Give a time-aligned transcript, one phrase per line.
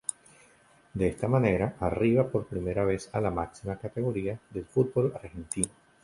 [0.95, 5.69] De esta manera, arriba por primera vez a la máxima categoría del fútbol argentino.